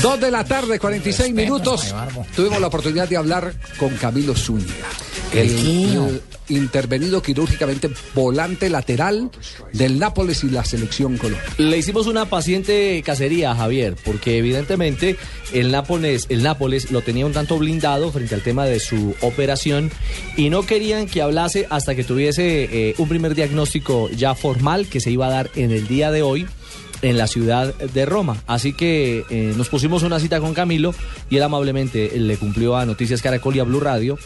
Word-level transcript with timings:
Dos 0.00 0.20
de 0.20 0.30
la 0.30 0.44
tarde, 0.44 0.78
46 0.78 1.34
minutos. 1.34 1.94
Tuvimos 2.34 2.60
la 2.60 2.68
oportunidad 2.68 3.08
de 3.08 3.16
hablar 3.16 3.54
con 3.78 3.90
Camilo 3.96 4.34
Zúñiga, 4.34 4.88
el, 5.32 5.50
el 5.50 6.22
intervenido 6.48 7.22
quirúrgicamente 7.22 7.90
volante 8.14 8.68
lateral 8.68 9.30
del 9.72 9.98
Nápoles 9.98 10.44
y 10.44 10.50
la 10.50 10.64
selección 10.64 11.18
Colombia. 11.18 11.44
Le 11.58 11.78
hicimos 11.78 12.06
una 12.06 12.26
paciente 12.26 13.02
cacería 13.04 13.52
a 13.52 13.56
Javier, 13.56 13.96
porque 14.04 14.38
evidentemente 14.38 15.16
el 15.52 15.70
Nápoles, 15.70 16.26
el 16.28 16.42
Nápoles 16.42 16.90
lo 16.90 17.02
tenía 17.02 17.26
un 17.26 17.32
tanto 17.32 17.58
blindado 17.58 18.10
frente 18.12 18.34
al 18.34 18.42
tema 18.42 18.64
de 18.64 18.80
su 18.80 19.14
operación 19.20 19.90
y 20.36 20.50
no 20.50 20.64
querían 20.66 21.06
que 21.06 21.22
hablase 21.22 21.66
hasta 21.70 21.94
que 21.94 22.04
tuviese 22.04 22.64
eh, 22.64 22.94
un 22.98 23.08
primer 23.08 23.34
diagnóstico 23.34 24.08
ya 24.10 24.34
formal 24.34 24.86
que 24.86 25.00
se 25.00 25.10
iba 25.10 25.26
a 25.26 25.30
dar 25.30 25.50
en 25.54 25.70
el 25.70 25.86
día 25.86 26.10
de 26.10 26.22
hoy 26.22 26.46
en 27.02 27.18
la 27.18 27.26
ciudad 27.26 27.74
de 27.74 28.06
Roma. 28.06 28.42
Así 28.46 28.72
que 28.72 29.24
eh, 29.28 29.52
nos 29.56 29.68
pusimos 29.68 30.02
una 30.02 30.18
cita 30.20 30.40
con 30.40 30.54
Camilo 30.54 30.94
y 31.28 31.36
él 31.36 31.42
amablemente 31.42 32.18
le 32.18 32.36
cumplió 32.36 32.76
a 32.76 32.86
Noticias 32.86 33.20
Caracol 33.22 33.56
y 33.56 33.60
a 33.60 33.64
Blue 33.64 33.80
Radio 33.80 34.18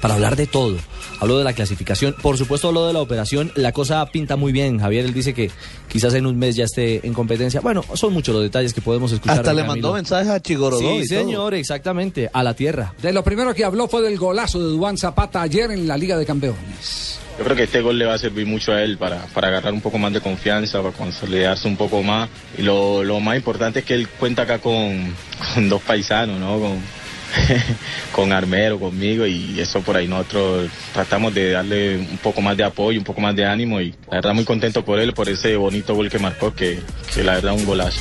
para 0.00 0.14
hablar 0.14 0.36
de 0.36 0.46
todo. 0.46 0.76
Habló 1.18 1.38
de 1.38 1.44
la 1.44 1.54
clasificación, 1.54 2.14
por 2.20 2.36
supuesto 2.36 2.68
habló 2.68 2.86
de 2.86 2.92
la 2.92 3.00
operación. 3.00 3.50
La 3.54 3.72
cosa 3.72 4.04
pinta 4.06 4.36
muy 4.36 4.52
bien. 4.52 4.78
Javier, 4.78 5.06
él 5.06 5.14
dice 5.14 5.32
que 5.32 5.50
quizás 5.88 6.12
en 6.12 6.26
un 6.26 6.38
mes 6.38 6.56
ya 6.56 6.64
esté 6.64 7.06
en 7.06 7.14
competencia. 7.14 7.60
Bueno, 7.62 7.82
son 7.94 8.12
muchos 8.12 8.34
los 8.34 8.44
detalles 8.44 8.74
que 8.74 8.82
podemos 8.82 9.10
escuchar. 9.12 9.38
Hasta 9.38 9.54
le 9.54 9.62
Camilo. 9.62 9.72
mandó 9.72 9.94
mensajes 9.94 10.28
a 10.28 10.40
Chigorodó. 10.40 10.80
Sí, 10.80 10.86
y 11.04 11.08
todo. 11.08 11.18
señor, 11.20 11.54
exactamente, 11.54 12.28
a 12.30 12.42
la 12.42 12.52
tierra. 12.52 12.92
De 13.00 13.14
lo 13.14 13.24
primero 13.24 13.54
que 13.54 13.64
habló 13.64 13.88
fue 13.88 14.02
del 14.02 14.18
golazo 14.18 14.58
de 14.58 14.66
Duan 14.76 14.98
Zapata 14.98 15.40
ayer 15.40 15.70
en 15.70 15.88
la 15.88 15.96
Liga 15.96 16.18
de 16.18 16.26
Campeones. 16.26 17.05
Yo 17.38 17.44
creo 17.44 17.56
que 17.56 17.64
este 17.64 17.82
gol 17.82 17.98
le 17.98 18.06
va 18.06 18.14
a 18.14 18.18
servir 18.18 18.46
mucho 18.46 18.72
a 18.72 18.82
él 18.82 18.96
para, 18.96 19.26
para 19.26 19.48
agarrar 19.48 19.74
un 19.74 19.82
poco 19.82 19.98
más 19.98 20.12
de 20.12 20.20
confianza, 20.20 20.80
para 20.80 20.94
consolidarse 20.94 21.68
un 21.68 21.76
poco 21.76 22.02
más. 22.02 22.30
Y 22.56 22.62
lo, 22.62 23.04
lo 23.04 23.20
más 23.20 23.36
importante 23.36 23.80
es 23.80 23.84
que 23.84 23.94
él 23.94 24.08
cuenta 24.08 24.42
acá 24.42 24.58
con, 24.58 25.14
con 25.54 25.68
dos 25.68 25.82
paisanos, 25.82 26.40
¿no? 26.40 26.58
Con, 26.58 26.80
con 28.12 28.32
Armero, 28.32 28.78
conmigo, 28.78 29.26
y 29.26 29.60
eso 29.60 29.80
por 29.82 29.96
ahí 29.96 30.08
nosotros 30.08 30.70
tratamos 30.94 31.34
de 31.34 31.50
darle 31.50 31.98
un 31.98 32.18
poco 32.18 32.40
más 32.40 32.56
de 32.56 32.64
apoyo, 32.64 32.98
un 32.98 33.04
poco 33.04 33.20
más 33.20 33.34
de 33.36 33.44
ánimo, 33.44 33.80
y 33.80 33.90
la 34.10 34.16
verdad 34.16 34.32
muy 34.32 34.44
contento 34.44 34.84
por 34.84 34.98
él, 34.98 35.12
por 35.12 35.28
ese 35.28 35.56
bonito 35.56 35.94
gol 35.94 36.08
que 36.08 36.18
marcó, 36.18 36.54
que, 36.54 36.80
que 37.14 37.22
la 37.22 37.34
verdad 37.34 37.52
un 37.52 37.66
golazo. 37.66 38.00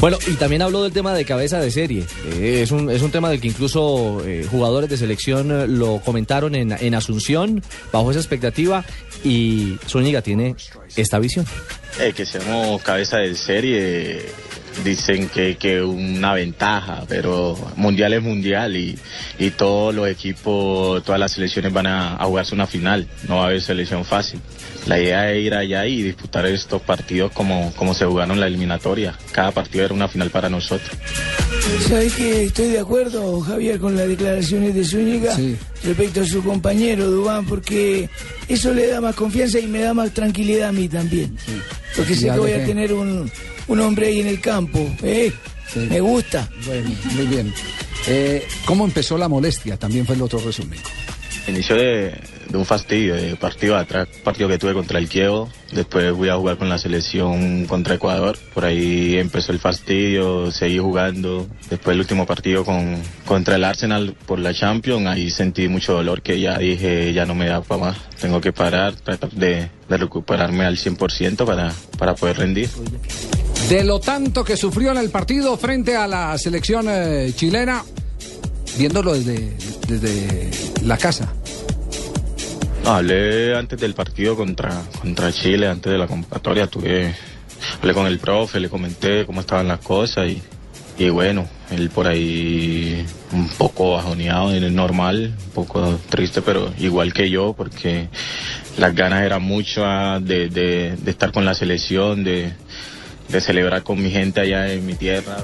Bueno, 0.00 0.16
y 0.28 0.34
también 0.34 0.62
habló 0.62 0.84
del 0.84 0.92
tema 0.92 1.12
de 1.12 1.24
cabeza 1.24 1.60
de 1.60 1.72
serie. 1.72 2.06
Eh, 2.34 2.60
es, 2.62 2.70
un, 2.70 2.88
es 2.88 3.02
un 3.02 3.10
tema 3.10 3.30
del 3.30 3.40
que 3.40 3.48
incluso 3.48 4.22
eh, 4.24 4.46
jugadores 4.48 4.88
de 4.88 4.96
selección 4.96 5.50
eh, 5.50 5.66
lo 5.66 6.00
comentaron 6.00 6.54
en, 6.54 6.70
en 6.72 6.94
Asunción, 6.94 7.62
bajo 7.92 8.10
esa 8.12 8.20
expectativa, 8.20 8.84
y 9.24 9.76
Zúñiga 9.88 10.22
tiene 10.22 10.54
esta 10.94 11.18
visión. 11.18 11.44
Que 12.14 12.24
seamos 12.24 12.80
cabeza 12.82 13.18
de 13.18 13.34
serie, 13.34 14.24
dicen 14.84 15.28
que, 15.28 15.56
que 15.56 15.82
una 15.82 16.34
ventaja, 16.34 17.04
pero 17.08 17.56
mundial 17.76 18.12
es 18.12 18.22
mundial 18.22 18.76
y, 18.76 18.98
y 19.38 19.50
todos 19.50 19.94
los 19.94 20.08
equipos, 20.08 21.02
todas 21.04 21.20
las 21.20 21.32
selecciones 21.32 21.72
van 21.72 21.86
a, 21.86 22.14
a 22.14 22.24
jugarse 22.26 22.54
una 22.54 22.66
final, 22.66 23.06
no 23.28 23.36
va 23.36 23.42
a 23.42 23.46
haber 23.46 23.60
selección 23.60 24.04
fácil. 24.04 24.40
La 24.86 24.98
idea 24.98 25.30
es 25.32 25.44
ir 25.44 25.54
allá 25.54 25.86
y 25.86 26.02
disputar 26.02 26.46
estos 26.46 26.80
partidos 26.82 27.32
como, 27.32 27.72
como 27.76 27.94
se 27.94 28.06
jugaron 28.06 28.40
la 28.40 28.46
eliminatoria. 28.46 29.14
Cada 29.32 29.50
partido 29.52 29.84
era 29.84 29.94
una 29.94 30.08
final 30.08 30.30
para 30.30 30.48
nosotros. 30.48 30.90
¿Sabes 31.88 32.14
que 32.14 32.44
estoy 32.44 32.68
de 32.68 32.78
acuerdo, 32.80 33.40
Javier, 33.40 33.78
con 33.78 33.96
las 33.96 34.08
declaraciones 34.08 34.74
de 34.74 34.84
Zúñiga 34.84 35.36
respecto 35.82 36.20
a 36.20 36.24
su 36.24 36.42
compañero 36.42 37.10
Dubán? 37.10 37.46
Porque 37.46 38.08
eso 38.48 38.74
le 38.74 38.88
da 38.88 39.00
más 39.00 39.14
confianza 39.14 39.58
y 39.58 39.66
me 39.66 39.80
da 39.80 39.94
más 39.94 40.12
tranquilidad 40.12 40.68
a 40.68 40.72
mí 40.72 40.88
también. 40.88 41.36
Porque 41.96 42.14
sé 42.14 42.30
que 42.30 42.38
voy 42.38 42.52
a 42.52 42.64
tener 42.64 42.92
un, 42.92 43.30
un 43.68 43.80
hombre 43.80 44.08
ahí 44.08 44.20
en 44.20 44.26
el 44.28 44.40
campo. 44.40 44.78
¿eh? 45.02 45.32
Sí. 45.72 45.80
Me 45.80 46.00
gusta. 46.00 46.48
Bueno, 46.66 46.90
muy 47.14 47.26
bien. 47.26 47.52
Eh, 48.06 48.46
¿Cómo 48.64 48.84
empezó 48.84 49.18
la 49.18 49.28
molestia? 49.28 49.76
También 49.76 50.06
fue 50.06 50.14
el 50.14 50.22
otro 50.22 50.38
resumen. 50.38 50.78
Inició 51.46 51.76
de, 51.76 52.20
de 52.48 52.58
un 52.58 52.64
fastidio, 52.64 53.14
de 53.14 53.36
partido 53.36 53.76
atrás, 53.76 54.08
partido 54.24 54.48
que 54.48 54.58
tuve 54.58 54.74
contra 54.74 54.98
el 54.98 55.08
Kievo, 55.08 55.48
después 55.72 56.12
fui 56.16 56.28
a 56.28 56.36
jugar 56.36 56.56
con 56.56 56.68
la 56.68 56.78
selección 56.78 57.66
contra 57.66 57.94
Ecuador, 57.94 58.38
por 58.54 58.64
ahí 58.64 59.16
empezó 59.18 59.52
el 59.52 59.58
fastidio, 59.58 60.50
seguí 60.50 60.78
jugando, 60.78 61.46
después 61.68 61.94
el 61.94 62.00
último 62.00 62.26
partido 62.26 62.64
con, 62.64 62.96
contra 63.26 63.56
el 63.56 63.64
Arsenal 63.64 64.14
por 64.26 64.38
la 64.38 64.54
Champions, 64.54 65.06
ahí 65.06 65.30
sentí 65.30 65.68
mucho 65.68 65.92
dolor 65.92 66.22
que 66.22 66.40
ya 66.40 66.58
dije, 66.58 67.12
ya 67.12 67.26
no 67.26 67.34
me 67.34 67.46
da 67.46 67.60
para 67.60 67.80
más, 67.80 67.96
tengo 68.20 68.40
que 68.40 68.52
parar, 68.52 68.94
tratar 68.94 69.30
de, 69.30 69.70
de 69.88 69.96
recuperarme 69.96 70.64
al 70.64 70.76
100% 70.76 71.44
para, 71.44 71.72
para 71.98 72.14
poder 72.14 72.38
rendir. 72.38 72.70
De 73.68 73.84
lo 73.84 74.00
tanto 74.00 74.44
que 74.44 74.56
sufrió 74.56 74.92
en 74.92 74.98
el 74.98 75.10
partido 75.10 75.58
frente 75.58 75.94
a 75.94 76.06
la 76.06 76.38
selección 76.38 76.86
eh, 76.88 77.32
chilena, 77.36 77.84
viéndolo 78.78 79.12
desde, 79.12 79.54
desde 79.86 80.50
la 80.84 80.96
casa. 80.96 81.34
Hablé 82.88 83.54
antes 83.54 83.78
del 83.78 83.92
partido 83.92 84.34
contra, 84.34 84.70
contra 85.02 85.30
Chile, 85.30 85.68
antes 85.68 85.92
de 85.92 85.98
la 85.98 86.06
convocatoria, 86.06 86.68
tuve, 86.68 87.14
hablé 87.82 87.92
con 87.92 88.06
el 88.06 88.18
profe, 88.18 88.60
le 88.60 88.70
comenté 88.70 89.26
cómo 89.26 89.42
estaban 89.42 89.68
las 89.68 89.80
cosas 89.80 90.30
y, 90.30 90.42
y 90.96 91.10
bueno, 91.10 91.46
él 91.70 91.90
por 91.90 92.06
ahí 92.06 93.04
un 93.32 93.46
poco 93.50 93.92
bajoneado, 93.92 94.52
es 94.52 94.72
normal, 94.72 95.34
un 95.48 95.50
poco 95.52 96.00
triste, 96.08 96.40
pero 96.40 96.72
igual 96.78 97.12
que 97.12 97.28
yo, 97.28 97.52
porque 97.52 98.08
las 98.78 98.94
ganas 98.94 99.22
eran 99.22 99.42
muchas 99.42 100.24
de, 100.24 100.48
de, 100.48 100.96
de 100.96 101.10
estar 101.10 101.30
con 101.30 101.44
la 101.44 101.52
selección, 101.52 102.24
de, 102.24 102.54
de 103.28 103.40
celebrar 103.42 103.82
con 103.82 104.02
mi 104.02 104.10
gente 104.10 104.40
allá 104.40 104.72
en 104.72 104.86
mi 104.86 104.94
tierra. 104.94 105.36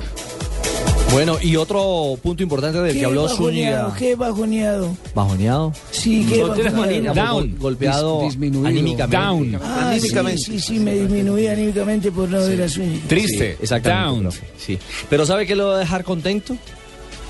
Bueno, 1.12 1.36
y 1.40 1.54
otro 1.54 2.18
punto 2.20 2.42
importante 2.42 2.80
del 2.80 2.92
que 2.92 2.98
¿Qué 3.00 3.04
habló 3.06 3.22
bajoneado? 3.24 3.90
Zúñiga. 3.90 3.96
¿Qué 3.96 4.16
bajoneado? 4.16 4.96
¿Bajoneado? 5.14 5.72
Sí, 5.92 6.26
qué 6.28 6.42
bajoneado. 6.42 6.88
Digamos, 7.12 7.32
gol- 7.34 7.54
golpeado 7.58 8.20
Dis- 8.22 8.24
disminuido. 8.30 8.66
anímicamente. 8.66 9.58
Ah, 9.62 9.90
sí, 9.92 9.98
Anímicamente. 9.98 10.38
sí, 10.42 10.58
sí, 10.60 10.78
me 10.80 10.94
disminuí 10.94 11.46
anímicamente 11.46 12.10
por 12.10 12.28
no 12.28 12.40
ver 12.40 12.62
a 12.62 12.68
Zúñiga. 12.68 13.00
Sí, 13.08 13.44
exactamente. 13.62 14.22
profe, 14.22 14.46
Sí. 14.58 14.78
Pero 15.08 15.24
¿sabe 15.24 15.46
qué 15.46 15.54
lo 15.54 15.68
va 15.68 15.76
a 15.76 15.78
dejar 15.78 16.02
contento? 16.02 16.56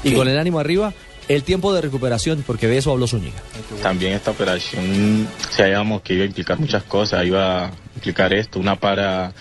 Y 0.03 0.13
con 0.13 0.29
el 0.29 0.39
ánimo 0.39 0.61
arriba, 0.61 0.95
el 1.29 1.43
tiempo 1.43 1.75
de 1.75 1.83
recuperación, 1.83 2.43
porque 2.47 2.67
de 2.69 2.79
eso 2.79 2.91
habló 2.91 3.07
Zúñiga. 3.07 3.43
También 3.83 4.15
esta 4.15 4.31
operación 4.31 5.29
sabíamos 5.55 6.01
que 6.01 6.15
iba 6.15 6.23
a 6.25 6.27
implicar 6.27 6.59
muchas 6.59 6.85
cosas, 6.85 7.27
iba 7.27 7.67
a 7.67 7.71
implicar 7.97 8.33
esto, 8.33 8.59
una 8.59 8.77
para 8.81 9.33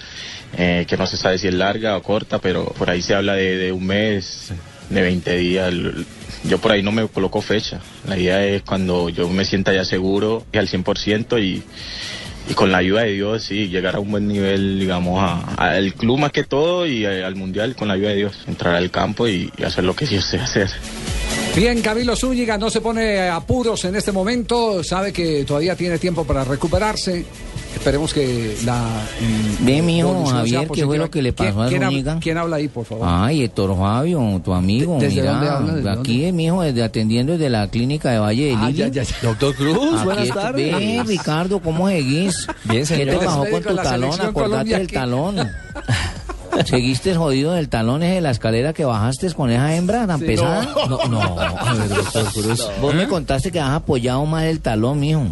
eh, 0.57 0.85
que 0.87 0.97
no 0.97 1.07
se 1.07 1.17
sabe 1.17 1.37
si 1.37 1.47
es 1.47 1.53
larga 1.53 1.97
o 1.97 2.03
corta, 2.03 2.39
pero 2.39 2.65
por 2.65 2.89
ahí 2.89 3.01
se 3.01 3.15
habla 3.15 3.33
de, 3.35 3.57
de 3.57 3.71
un 3.71 3.85
mes, 3.85 4.51
de 4.89 5.01
20 5.01 5.37
días. 5.37 5.73
Yo 6.43 6.57
por 6.59 6.71
ahí 6.71 6.83
no 6.83 6.91
me 6.91 7.07
coloco 7.07 7.41
fecha. 7.41 7.79
La 8.07 8.17
idea 8.17 8.45
es 8.45 8.63
cuando 8.63 9.09
yo 9.09 9.29
me 9.29 9.45
sienta 9.45 9.73
ya 9.73 9.85
seguro 9.85 10.45
y 10.51 10.57
al 10.57 10.67
100% 10.67 11.41
y, 11.41 11.63
y 12.49 12.53
con 12.53 12.71
la 12.71 12.79
ayuda 12.79 13.03
de 13.03 13.13
Dios, 13.13 13.43
sí, 13.43 13.69
llegar 13.69 13.95
a 13.95 13.99
un 13.99 14.11
buen 14.11 14.27
nivel, 14.27 14.77
digamos, 14.79 15.21
a- 15.23 15.55
al 15.75 15.93
club 15.93 16.19
más 16.19 16.31
que 16.33 16.43
todo 16.43 16.85
y 16.85 17.05
a- 17.05 17.25
al 17.25 17.35
mundial 17.35 17.75
con 17.75 17.87
la 17.87 17.93
ayuda 17.93 18.09
de 18.09 18.15
Dios. 18.17 18.33
Entrar 18.47 18.75
al 18.75 18.91
campo 18.91 19.27
y, 19.27 19.51
y 19.57 19.63
hacer 19.63 19.85
lo 19.85 19.95
que 19.95 20.05
Dios 20.05 20.25
sé 20.25 20.39
hacer. 20.39 20.69
Bien, 21.55 21.81
Camilo 21.81 22.15
Zúñiga 22.15 22.57
no 22.57 22.69
se 22.69 22.81
pone 22.81 23.29
apuros 23.29 23.85
en 23.85 23.95
este 23.95 24.11
momento, 24.11 24.83
sabe 24.83 25.13
que 25.13 25.45
todavía 25.45 25.75
tiene 25.75 25.99
tiempo 25.99 26.25
para 26.25 26.43
recuperarse. 26.43 27.25
Esperemos 27.83 28.13
que 28.13 28.55
la. 28.63 28.77
mm, 28.79 29.65
Ve, 29.65 29.81
mijo, 29.81 30.07
evolución 30.07 30.29
sea 30.47 30.59
Javier, 30.59 30.67
¿qué 30.73 30.85
fue 30.85 30.97
lo 30.97 31.11
que 31.11 31.21
le 31.21 31.33
pasó 31.33 31.65
¿Quién- 31.67 31.83
a 31.83 31.87
Zúñiga? 31.87 32.17
¿Quién 32.21 32.37
habla 32.37 32.55
ahí, 32.55 32.69
por 32.69 32.85
favor? 32.85 33.05
Ay, 33.11 33.43
Héctor 33.43 33.77
Fabio, 33.77 34.41
tu 34.41 34.53
amigo, 34.53 34.97
¿Desde 35.01 35.19
mira, 35.19 35.31
dónde 35.33 35.49
habla? 35.49 35.73
¿Desde 35.73 35.89
aquí, 35.89 36.31
mijo, 36.31 36.61
desde 36.61 36.81
atendiendo 36.81 37.33
desde 37.33 37.49
la 37.49 37.67
clínica 37.67 38.09
de 38.11 38.19
Valle 38.19 38.45
de 38.45 38.53
Ah, 38.55 38.67
Lili. 38.67 38.77
ya, 38.77 38.87
ya, 38.87 39.03
ya. 39.03 39.15
Doctor 39.21 39.53
Cruz, 39.55 39.95
Aquí 39.95 40.03
buenas 40.05 40.29
tardes. 40.29 40.73
Ve, 40.77 41.03
Ricardo, 41.05 41.59
¿cómo 41.59 41.89
seguís? 41.89 42.47
Bien, 42.63 42.85
¿Qué 42.85 42.95
te 42.95 43.05
señor. 43.05 43.25
pasó 43.25 43.43
Médico 43.43 43.61
con 43.67 43.75
tu 43.75 43.83
talón? 43.83 44.21
Acordate 44.21 44.69
del 44.69 44.81
aquí. 44.83 44.93
talón. 44.93 45.35
¿Seguiste 46.65 47.15
jodido 47.15 47.51
del 47.53 47.67
talón 47.67 48.01
ese 48.03 48.13
de 48.15 48.21
la 48.21 48.31
escalera 48.31 48.71
que 48.73 48.85
bajaste 48.85 49.29
con 49.33 49.49
esa 49.51 49.75
hembra 49.75 50.07
tan 50.07 50.19
pesada? 50.21 50.63
No, 50.87 50.99
no, 51.09 51.21
a 51.39 51.73
ver, 51.73 51.89
doctor 51.89 52.31
Cruz. 52.31 52.67
Vos 52.79 52.93
me 52.95 53.07
contaste 53.09 53.51
que 53.51 53.59
has 53.59 53.71
apoyado 53.71 54.25
más 54.25 54.43
el 54.45 54.61
talón, 54.61 54.99
mijo. 55.01 55.23